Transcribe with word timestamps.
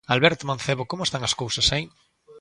Alberto 0.13 0.45
Mancebo, 0.49 0.83
como 0.91 1.05
están 1.07 1.21
as 1.23 1.37
cousas 1.41 1.67
aí? 1.75 1.85